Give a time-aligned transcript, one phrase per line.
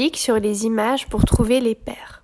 [0.00, 2.19] clique sur les images pour trouver les paires.